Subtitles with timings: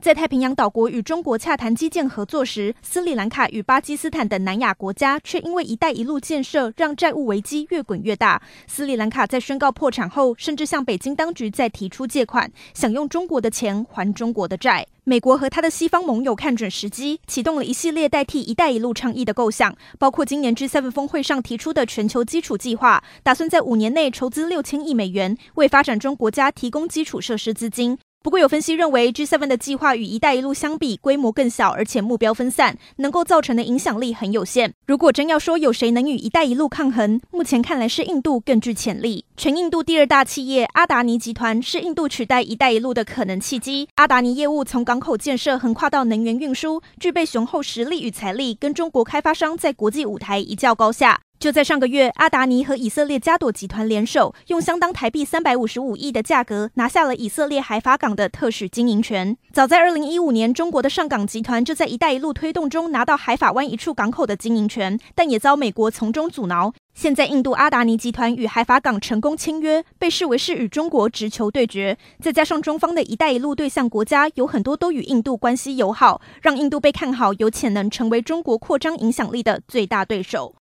[0.00, 8.40] 在太平洋岛国与中国洽谈基建合作时，斯里兰卡与巴基斯坦等南亚国家却因为“一带一路”建设让债务危机越滚越大。
[8.66, 14.86] 斯里兰卡在宣告破产后，甚至向北京当局再提出借款，想用中国的钱还中国的债。
[15.04, 27.98] 美国和他的西方盟友看准时机，启动了一系列代替“一带一路”倡议的构想，包括今年 G7 峰会上提出的全球基础计划，打算在五年内筹资六千亿美元，为发展中国家提供基础设施资金。
[28.22, 34.74] 不过，有分析认为，G7 的计划与“一带一路”相比，规模更小，而且目标分散，能够造成的影响力很有限。
[34.86, 39.24] 如果真要说有谁能与“一带一路”抗衡，目前看来是印度更具潜力。
[39.38, 43.88] 全印度第二大企业阿达尼集团是印度取代“一带一路”的可能契机。
[43.94, 51.22] 阿达尼业务从港口建设横跨到能源运输，具备雄厚实力与财力，跟中国开发商在国际舞台一较高下。
[51.40, 59.34] 就在上个月，阿达尼和以色列加朵集团联手，用相当台币三百五十五亿的价格拿下了以色列海法港的特许经营权。
[59.50, 66.74] 早在二零一五年，中国的上港集团就在“一带一路”推动中拿到海法湾一处港口的经营权，但也遭美国从中阻挠。
[66.92, 71.96] 现在，印度阿达尼集团与海法港成功签约，被视为是与中国直球对决。
[72.20, 80.48] 再加上中方的一带一路对象国家有很多都与印度关系友好，让印度被看好有潜能成为中国扩张影响力的最大对手。